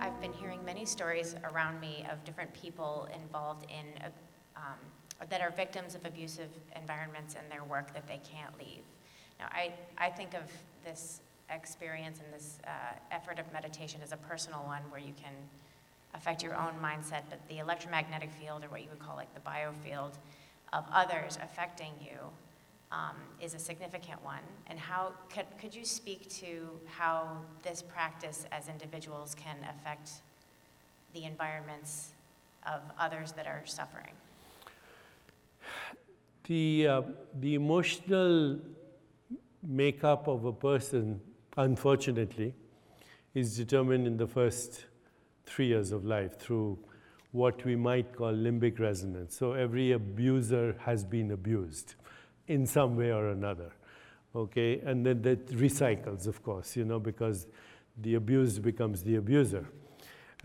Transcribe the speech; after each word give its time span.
I've 0.00 0.20
been 0.20 0.32
hearing 0.32 0.64
many 0.64 0.84
stories 0.84 1.34
around 1.52 1.80
me 1.80 2.06
of 2.10 2.22
different 2.24 2.52
people 2.54 3.08
involved 3.14 3.66
in, 3.70 3.86
um, 4.56 4.62
that 5.28 5.40
are 5.40 5.50
victims 5.50 5.94
of 5.94 6.04
abusive 6.04 6.48
environments 6.76 7.34
in 7.34 7.48
their 7.48 7.64
work 7.64 7.92
that 7.94 8.06
they 8.06 8.20
can't 8.30 8.56
leave. 8.58 8.82
Now, 9.38 9.46
I, 9.50 9.72
I 9.98 10.10
think 10.10 10.34
of 10.34 10.42
this 10.84 11.20
experience 11.50 12.20
and 12.24 12.32
this 12.32 12.58
uh, 12.66 12.70
effort 13.10 13.38
of 13.38 13.52
meditation 13.52 14.00
as 14.02 14.12
a 14.12 14.16
personal 14.16 14.60
one 14.60 14.82
where 14.90 15.00
you 15.00 15.12
can 15.22 15.34
affect 16.14 16.42
your 16.42 16.54
own 16.54 16.72
mindset, 16.82 17.22
but 17.28 17.40
the 17.48 17.58
electromagnetic 17.58 18.30
field, 18.32 18.64
or 18.64 18.68
what 18.68 18.82
you 18.82 18.88
would 18.90 18.98
call 18.98 19.16
like 19.16 19.32
the 19.34 19.40
biofield 19.40 20.12
of 20.72 20.84
others 20.92 21.38
affecting 21.42 21.92
you, 22.00 22.16
um, 22.92 23.16
is 23.40 23.54
a 23.54 23.58
significant 23.58 24.22
one. 24.24 24.42
And 24.66 24.78
how 24.78 25.12
could, 25.32 25.46
could 25.60 25.74
you 25.74 25.84
speak 25.84 26.28
to 26.40 26.68
how 26.86 27.38
this 27.62 27.82
practice 27.82 28.46
as 28.52 28.68
individuals 28.68 29.34
can 29.34 29.56
affect 29.68 30.10
the 31.14 31.24
environments 31.24 32.10
of 32.66 32.80
others 32.98 33.32
that 33.32 33.46
are 33.46 33.62
suffering? 33.64 34.12
The, 36.44 36.86
uh, 36.88 37.02
the 37.38 37.54
emotional 37.54 38.58
makeup 39.62 40.26
of 40.26 40.44
a 40.44 40.52
person, 40.52 41.20
unfortunately, 41.56 42.54
is 43.34 43.56
determined 43.56 44.06
in 44.06 44.16
the 44.16 44.26
first 44.26 44.86
three 45.44 45.66
years 45.66 45.92
of 45.92 46.04
life 46.04 46.38
through 46.38 46.78
what 47.32 47.64
we 47.64 47.76
might 47.76 48.12
call 48.16 48.32
limbic 48.32 48.80
resonance. 48.80 49.36
So 49.36 49.52
every 49.52 49.92
abuser 49.92 50.74
has 50.80 51.04
been 51.04 51.30
abused 51.30 51.94
in 52.50 52.66
some 52.66 52.96
way 52.96 53.12
or 53.12 53.28
another. 53.28 53.70
Okay, 54.34 54.80
and 54.84 55.06
then 55.06 55.22
that 55.22 55.46
recycles, 55.48 56.26
of 56.26 56.42
course, 56.42 56.76
you 56.76 56.84
know, 56.84 56.98
because 56.98 57.46
the 58.00 58.14
abused 58.14 58.62
becomes 58.62 59.02
the 59.02 59.16
abuser. 59.16 59.66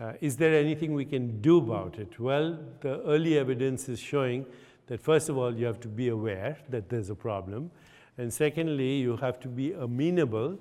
Uh, 0.00 0.12
is 0.20 0.36
there 0.36 0.54
anything 0.54 0.94
we 0.94 1.04
can 1.04 1.40
do 1.40 1.58
about 1.58 1.98
it? 1.98 2.18
Well, 2.20 2.58
the 2.80 3.02
early 3.02 3.38
evidence 3.38 3.88
is 3.88 3.98
showing 3.98 4.46
that 4.86 5.00
first 5.00 5.28
of 5.28 5.36
all, 5.36 5.54
you 5.54 5.66
have 5.66 5.80
to 5.80 5.88
be 5.88 6.08
aware 6.08 6.58
that 6.68 6.88
there's 6.88 7.10
a 7.10 7.14
problem, 7.14 7.70
and 8.18 8.32
secondly, 8.32 8.96
you 8.96 9.16
have 9.16 9.40
to 9.40 9.48
be 9.48 9.72
amenable 9.72 10.58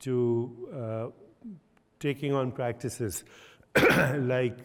to 0.00 0.68
uh, 0.74 1.06
taking 2.00 2.32
on 2.32 2.52
practices 2.52 3.24
like 4.14 4.58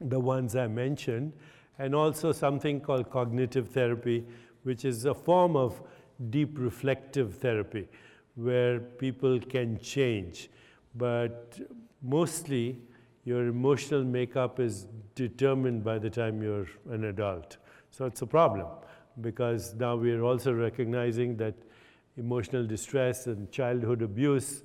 the 0.00 0.18
ones 0.20 0.56
I 0.56 0.68
mentioned, 0.68 1.32
and 1.78 1.94
also 1.94 2.32
something 2.32 2.80
called 2.80 3.10
cognitive 3.10 3.68
therapy, 3.70 4.24
which 4.64 4.84
is 4.84 5.04
a 5.04 5.14
form 5.14 5.56
of 5.56 5.80
deep 6.30 6.58
reflective 6.58 7.36
therapy 7.36 7.88
where 8.34 8.80
people 8.80 9.38
can 9.40 9.78
change. 9.78 10.50
But 10.94 11.60
mostly, 12.02 12.78
your 13.24 13.46
emotional 13.46 14.04
makeup 14.04 14.60
is 14.60 14.86
determined 15.14 15.82
by 15.84 15.98
the 15.98 16.10
time 16.10 16.42
you're 16.42 16.66
an 16.90 17.04
adult. 17.04 17.56
So 17.90 18.04
it's 18.06 18.22
a 18.22 18.26
problem 18.26 18.66
because 19.20 19.74
now 19.74 19.96
we 19.96 20.12
are 20.12 20.24
also 20.24 20.52
recognizing 20.52 21.36
that 21.36 21.54
emotional 22.16 22.66
distress 22.66 23.26
and 23.26 23.50
childhood 23.50 24.02
abuse, 24.02 24.62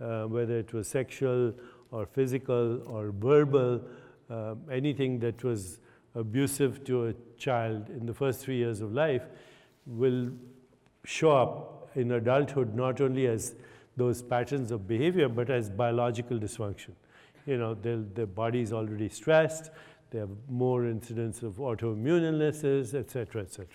uh, 0.00 0.24
whether 0.24 0.58
it 0.58 0.72
was 0.72 0.88
sexual 0.88 1.54
or 1.90 2.06
physical 2.06 2.82
or 2.88 3.12
verbal, 3.12 3.82
uh, 4.30 4.54
anything 4.70 5.18
that 5.20 5.42
was 5.44 5.78
abusive 6.14 6.84
to 6.84 7.06
a 7.06 7.14
child 7.38 7.88
in 7.90 8.06
the 8.06 8.14
first 8.14 8.40
three 8.40 8.56
years 8.56 8.80
of 8.80 8.92
life 8.92 9.22
will 9.86 10.30
show 11.04 11.30
up 11.30 11.90
in 11.94 12.12
adulthood 12.12 12.74
not 12.74 13.00
only 13.00 13.26
as 13.26 13.54
those 13.96 14.22
patterns 14.22 14.70
of 14.70 14.86
behavior 14.86 15.28
but 15.28 15.50
as 15.50 15.68
biological 15.68 16.38
dysfunction. 16.38 16.92
You 17.46 17.58
know, 17.58 17.74
their 17.74 18.26
body 18.26 18.60
is 18.60 18.72
already 18.72 19.08
stressed, 19.08 19.70
they 20.10 20.18
have 20.18 20.30
more 20.48 20.86
incidence 20.86 21.42
of 21.42 21.54
autoimmune 21.54 22.22
illnesses, 22.22 22.94
etc., 22.94 23.42
etc. 23.42 23.66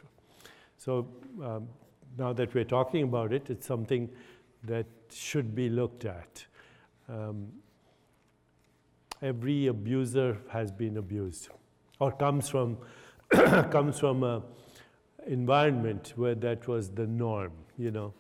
So 0.77 1.07
um, 1.43 1.67
now 2.17 2.31
that 2.33 2.53
we're 2.53 2.63
talking 2.63 3.03
about 3.03 3.33
it, 3.33 3.49
it's 3.49 3.65
something 3.65 4.09
that 4.63 4.85
should 5.11 5.55
be 5.55 5.69
looked 5.69 6.05
at. 6.05 6.45
Um, 7.09 7.47
every 9.21 9.67
abuser 9.67 10.37
has 10.49 10.71
been 10.71 10.97
abused 10.97 11.49
or 11.99 12.11
comes 12.11 12.49
from, 12.49 12.77
comes 13.31 13.99
from 13.99 14.23
an 14.23 14.43
environment 15.25 16.13
where 16.15 16.35
that 16.35 16.67
was 16.67 16.89
the 16.89 17.07
norm, 17.07 17.51
you 17.77 17.91
know. 17.91 18.13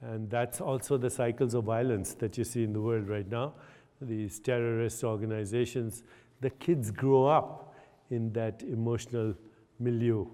And 0.00 0.30
that's 0.30 0.60
also 0.60 0.98
the 0.98 1.10
cycles 1.10 1.54
of 1.54 1.64
violence 1.64 2.14
that 2.14 2.36
you 2.36 2.44
see 2.44 2.64
in 2.64 2.72
the 2.72 2.80
world 2.80 3.08
right 3.08 3.28
now. 3.28 3.54
These 4.00 4.40
terrorist 4.40 5.02
organizations, 5.04 6.02
the 6.40 6.50
kids 6.50 6.90
grow 6.90 7.26
up 7.26 7.74
in 8.10 8.32
that 8.34 8.62
emotional 8.62 9.34
milieu. 9.80 10.26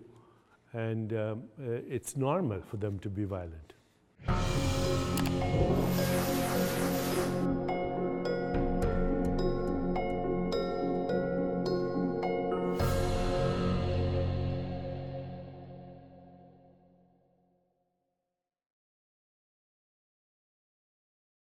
And 0.72 1.12
um, 1.12 1.43
uh, 1.61 1.72
it's 1.88 2.16
normal 2.16 2.61
for 2.62 2.77
them 2.77 2.99
to 3.00 3.09
be 3.09 3.25
violent. 3.25 3.72